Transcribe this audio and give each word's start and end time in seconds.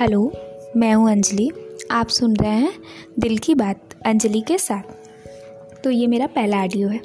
Hello, 0.00 0.20
मैं 0.76 0.92
हूँ 0.94 1.10
अंजलि। 1.10 1.50
आप 1.90 2.08
सुन 2.08 2.34
रहे 2.36 2.50
हैं 2.50 2.72
दिल 3.18 3.36
की 3.38 3.54
बात 3.54 3.94
अंजलि 4.06 4.40
के 4.40 4.56
साथ। 4.58 5.82
तो 5.84 5.90
ये 5.90 6.06
मेरा 6.06 6.26
पहला 6.26 6.62
ऑडियो 6.62 6.88
है। 6.88 7.00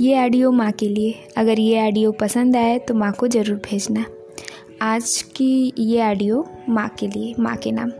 ये 0.00 0.22
ऑडियो 0.24 0.50
माँ 0.52 0.70
के 0.72 0.88
लिए। 0.88 1.14
अगर 1.36 1.60
ये 1.60 1.86
ऑडियो 1.86 2.12
पसंद 2.12 2.56
आए 2.56 2.78
तो 2.78 2.94
माँ 2.94 3.10
को 3.12 3.28
ज़रूर 3.28 3.56
भेजना। 3.64 4.04
आज 4.82 5.10
की 5.36 5.72
ये 5.78 6.00
ऑडियो 6.10 6.44
माँ 6.68 6.88
के 6.98 7.06
लिए, 7.06 7.34
माँ 7.38 7.56
के 7.56 7.72
नाम। 7.72 7.90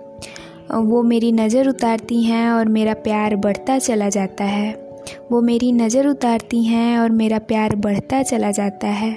वो 0.84 1.02
मेरी 1.02 1.32
नज़र 1.32 1.68
उतारती 1.68 2.23
हैं 2.25 2.50
और 2.50 2.68
मेरा 2.68 2.95
प्यार 3.00 3.36
बढ़ता 3.36 3.79
चला 3.79 4.09
जाता 4.09 4.45
है। 4.45 4.73
वो 5.32 5.41
मेरी 5.41 5.73
नज़र 5.73 6.07
उतारती 6.07 6.62
हैं 6.64 6.98
और 6.98 7.11
मेरा 7.12 7.39
प्यार 7.48 7.77
बढ़ता 7.77 8.23
चला 8.23 8.50
जाता 8.50 8.89
है। 8.89 9.16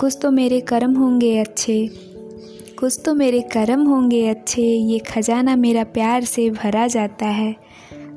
कुछ 0.00 0.18
तो 0.22 0.30
मेरे 0.30 0.60
कर्म 0.62 0.96
होंगे 0.96 1.38
अच्छे 1.38 2.13
कुछ 2.84 3.00
तो 3.04 3.14
मेरे 3.14 3.40
कर्म 3.40 3.86
होंगे, 3.86 4.28
अच्छे। 4.28 4.62
ये 4.62 4.98
खजाना 4.98 5.56
मेरा 5.56 5.84
प्यार 5.84 6.24
से 6.24 6.50
भरा 6.50 6.86
जाता 6.86 7.26
है। 7.26 7.56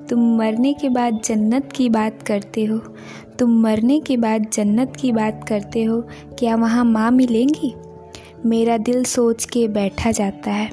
तुम 0.09 0.37
मरने 0.37 0.73
के 0.73 0.89
बाद 0.89 1.21
जन्नत 1.25 1.69
की 1.75 1.89
बात 1.89 2.23
करते 2.23 2.65
हो। 2.65 2.77
तुम 3.39 3.61
मरने 3.61 3.99
के 3.99 4.17
बाद 4.17 4.47
जन्नत 4.53 4.93
की 4.99 5.11
बात 5.11 5.45
करते 5.47 5.83
हो। 5.83 6.01
क्या 6.39 6.55
वहाँ 6.55 6.85
माँ 6.85 7.11
मिलेंगी? 7.11 7.73
मेरा 8.45 8.77
दिल 8.77 9.03
सोच 9.03 9.45
के 9.45 9.67
बैठा 9.67 10.11
जाता 10.11 10.51
है। 10.51 10.71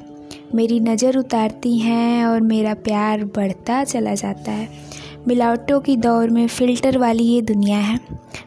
मेरी 0.55 0.81
नज़र 0.81 1.19
उतारती 1.19 1.79
हैं 1.79 2.25
और 2.25 2.41
मेरा 2.41 2.75
प्यार 2.75 3.25
बढ़ता 3.25 3.85
चला 3.85 4.15
जाता 4.15 4.53
है। 4.53 4.69
मिलावटों 5.29 5.79
की 5.81 5.97
दौर 5.97 6.31
में 6.31 6.47
फ़िल्टर 6.47 6.97
वाली 6.99 7.25
ये 7.25 7.41
दुनिया 7.43 7.79
है। 7.79 7.99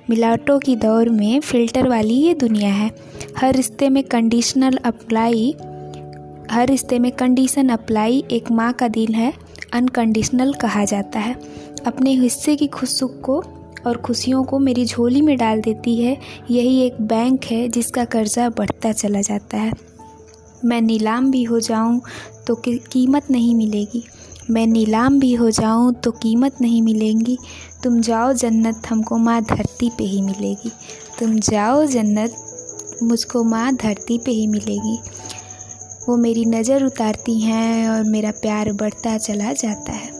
मिलावटों 0.09 0.58
की 0.59 0.76
दौर 0.76 1.09
में 1.09 1.40
फ़िल्टर 1.40 1.88
वाली 1.88 2.13
ये 2.13 2.34
दुनिया 2.34 2.70
है। 2.70 2.90
हर 3.38 3.55
रिश्ते 3.55 3.90
में 3.90 4.03
कंडीशनल 4.03 4.77
अप्लाई 4.86 5.56
हर 6.52 6.67
रिश्ते 6.67 7.00
में 7.00 7.11
कंडीशन 7.11 7.69
अप्लाई 7.69 8.23
एक 8.31 8.52
माँ 8.52 8.72
का 8.73 8.88
दिल 8.88 9.14
है 9.14 9.34
अनकंडीशनल 9.73 10.53
कहा 10.53 10.84
जाता 10.86 11.19
है। 11.19 11.36
अपने 11.88 12.11
हिस्से 12.11 12.56
की 12.56 12.67
खुश 12.67 12.89
सुख 12.89 13.19
को 13.22 13.39
और 13.88 13.97
खुशियों 13.97 14.44
को 14.44 14.59
मेरी 14.59 14.86
झोली 14.86 15.22
में 15.22 15.36
डाल 15.38 15.62
देती 15.62 15.95
है। 15.95 16.17
यही 16.52 16.80
एक 16.81 17.02
बैंक 17.02 17.45
है 17.45 17.67
जिसका 17.69 18.06
कर्जा 18.06 18.50
बढ़ता 18.50 18.91
चला 18.91 19.22
जाता 19.22 19.58
है। 19.58 19.72
मैं 20.66 20.81
नीलाम 20.81 21.31
भी 21.31 21.44
हो 21.44 21.59
जाऊँ 21.59 22.02
तो 22.47 22.56
कीमत 22.67 23.31
नहीं 23.31 23.56
मिलेगी। 23.56 24.03
मैं 24.52 24.67
नीलाम 24.67 25.20
भी 25.20 25.34
हो 25.34 25.50
जाऊँ 25.52 25.94
तो 25.94 26.12
कीमत 26.12 26.62
नहीं 26.62 26.81
मिलेंगी। 26.81 27.38
तुम 27.84 28.02
जाओ 28.02 28.34
जन्नत, 28.34 28.81
हमको 28.90 29.17
माँ 29.17 29.42
धरती 29.42 29.90
पे 29.90 30.03
ही 30.03 30.22
मिलेगी। 30.22 30.72
तुम 31.20 31.40
जाओ 31.40 31.86
जन्नत, 31.86 32.36
मुझको 33.03 33.44
माँ 33.44 33.75
धरती 33.75 34.18
पे 34.18 34.31
ही 34.31 34.48
मिलेगी। 34.48 34.98
वो 36.09 36.18
मेरी 36.18 36.45
नज़र 36.45 36.84
उतारती 36.84 37.40
हैं 37.40 37.90
और 37.90 38.03
मेरा 38.03 38.31
प्यार 38.31 38.72
बढ़ता 38.73 39.18
चला 39.18 39.53
जाता 39.53 39.92
है। 39.92 40.17